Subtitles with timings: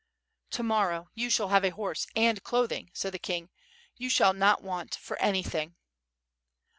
[0.49, 3.51] "To morrow you shall have a horse and clothing," said the king,
[3.97, 5.75] "you shall not want for anything."